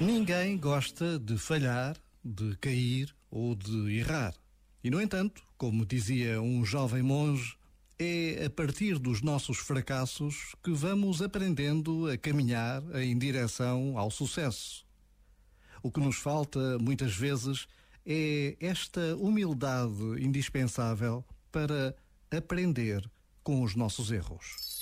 Ninguém 0.00 0.58
gosta 0.58 1.18
de 1.18 1.38
falhar, 1.38 1.96
de 2.22 2.54
cair 2.58 3.14
ou 3.30 3.54
de 3.54 3.98
errar. 3.98 4.34
E, 4.84 4.90
no 4.90 5.00
entanto, 5.00 5.42
como 5.56 5.86
dizia 5.86 6.40
um 6.40 6.64
jovem 6.66 7.02
monge, 7.02 7.56
é 7.98 8.44
a 8.44 8.50
partir 8.50 8.98
dos 8.98 9.22
nossos 9.22 9.56
fracassos 9.56 10.54
que 10.62 10.70
vamos 10.70 11.22
aprendendo 11.22 12.10
a 12.10 12.18
caminhar 12.18 12.82
em 12.96 13.16
direção 13.16 13.98
ao 13.98 14.10
sucesso. 14.10 14.84
O 15.82 15.90
que 15.90 16.00
nos 16.00 16.16
falta, 16.16 16.78
muitas 16.78 17.16
vezes, 17.16 17.66
é 18.04 18.54
esta 18.60 19.16
humildade 19.16 20.22
indispensável 20.22 21.24
para 21.50 21.96
aprender 22.30 23.02
com 23.42 23.62
os 23.62 23.74
nossos 23.74 24.10
erros. 24.10 24.75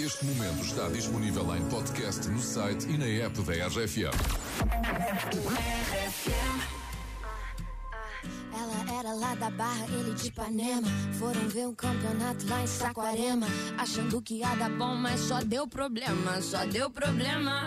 Este 0.00 0.24
momento 0.24 0.64
está 0.64 0.88
disponível 0.90 1.56
em 1.56 1.68
podcast 1.68 2.28
no 2.28 2.40
site 2.40 2.88
e 2.88 2.96
na 2.96 3.04
app 3.04 3.42
da 3.42 3.66
RFM. 3.66 4.14
Ela 8.52 8.98
era 9.00 9.12
lá 9.12 9.34
da 9.34 9.50
Barra, 9.50 9.86
ele 9.86 10.14
de 10.14 10.28
Ipanema. 10.28 10.86
Foram 11.18 11.48
ver 11.48 11.66
um 11.66 11.74
campeonato 11.74 12.46
lá 12.46 12.62
em 12.62 12.66
Saquarema. 12.68 13.48
Achando 13.76 14.22
que 14.22 14.34
ia 14.34 14.54
dar 14.54 14.70
bom, 14.70 14.94
mas 14.94 15.18
só 15.18 15.42
deu 15.42 15.66
problema, 15.66 16.40
só 16.42 16.64
deu 16.64 16.88
problema. 16.88 17.66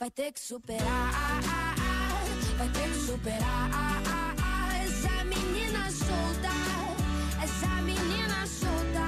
vai 0.00 0.10
ter 0.10 0.32
que 0.32 0.40
superar, 0.40 1.42
vai 2.56 2.68
ter 2.70 2.88
que 2.88 2.98
superar. 3.04 3.70
Essa 4.82 5.24
menina 5.24 5.90
solta, 5.90 6.48
essa 7.42 7.82
menina 7.82 8.46
solta 8.46 9.06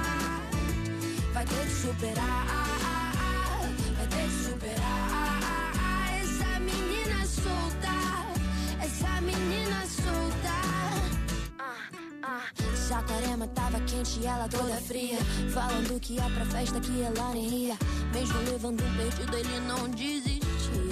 vai 1.33 1.45
ter 1.47 1.65
que 1.65 1.73
superar, 1.73 2.45
vai 3.97 4.07
ter 4.07 4.27
que 4.29 4.43
superar. 4.43 5.71
Essa 6.21 6.59
menina 6.59 7.25
solta, 7.25 7.95
essa 8.85 9.21
menina 9.21 9.87
solta. 9.87 10.53
Saquarema 12.87 13.47
tava 13.47 13.79
quente 13.79 14.19
e 14.19 14.27
ela 14.27 14.47
toda 14.47 14.75
fria. 14.75 15.17
Falando 15.51 15.99
que 15.99 16.13
ia 16.13 16.29
pra 16.29 16.45
festa 16.45 16.79
que 16.79 17.01
ela 17.01 17.33
nem 17.33 17.49
ia. 17.49 17.77
Mesmo 18.13 18.39
levando 18.41 18.83
perdido, 18.95 19.35
ele 19.35 19.59
não 19.61 19.89
desistia. 19.89 20.42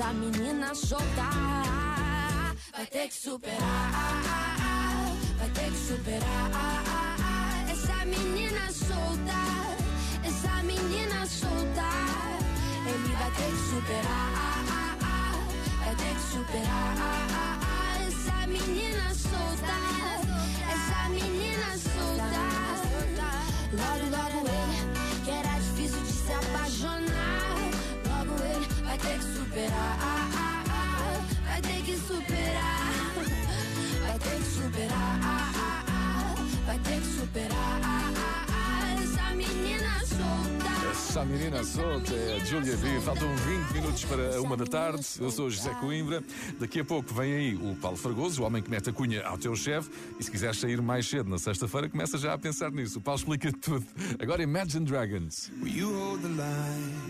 Essa 0.00 0.14
menina 0.14 0.74
solta 0.74 1.28
vai 2.74 2.86
ter 2.86 3.08
que 3.08 3.14
superar, 3.14 4.22
vai 5.36 5.50
ter 5.50 5.70
que 5.70 5.76
superar. 5.76 6.50
Essa 7.70 8.06
menina 8.06 8.72
solta, 8.72 9.36
essa 10.24 10.62
menina 10.62 10.89
superar. 29.60 30.62
Vai 31.46 31.60
ter 31.60 31.82
que 31.82 31.96
superar. 31.96 32.92
Vai 34.02 34.18
ter 34.18 34.36
que 34.36 34.44
superar. 34.44 35.50
Vai 36.66 36.78
ter 36.78 37.00
que 37.00 37.06
superar. 37.06 37.80
Essa 39.02 39.34
menina 39.34 40.00
solta. 40.06 40.90
Essa 40.90 41.24
menina 41.24 41.64
solta 41.64 42.14
é 42.14 42.36
a 42.36 42.44
Julia 42.44 42.76
B. 42.76 43.00
Faltam 43.00 43.36
20 43.36 43.72
minutos 43.72 44.04
para 44.04 44.40
uma 44.40 44.56
da 44.56 44.64
tarde. 44.64 45.04
Eu 45.20 45.30
sou 45.30 45.46
o 45.46 45.50
José 45.50 45.74
Coimbra. 45.74 46.22
Daqui 46.58 46.80
a 46.80 46.84
pouco 46.84 47.12
vem 47.12 47.34
aí 47.34 47.54
o 47.54 47.76
Paulo 47.76 47.96
Fragoso, 47.96 48.42
o 48.42 48.46
homem 48.46 48.62
que 48.62 48.70
mete 48.70 48.88
a 48.90 48.92
cunha 48.92 49.22
ao 49.26 49.36
teu 49.36 49.54
chefe. 49.54 49.90
E 50.18 50.24
se 50.24 50.30
quiseres 50.30 50.58
sair 50.58 50.80
mais 50.80 51.06
cedo 51.06 51.28
na 51.28 51.38
sexta-feira, 51.38 51.88
começa 51.88 52.16
já 52.16 52.32
a 52.32 52.38
pensar 52.38 52.70
nisso. 52.70 52.98
O 52.98 53.02
Paulo 53.02 53.18
explica 53.18 53.52
tudo. 53.52 53.84
Agora 54.18 54.42
Imagine 54.42 54.86
Dragons. 54.86 55.50
Will 55.62 55.68
you 55.68 55.92
hold 55.92 56.22
the 56.22 56.28
line 56.28 57.09